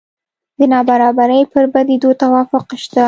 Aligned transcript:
د 0.57 0.59
نابرابرۍ 0.73 1.41
پر 1.51 1.65
بدیو 1.73 2.11
توافق 2.21 2.65
شته. 2.83 2.99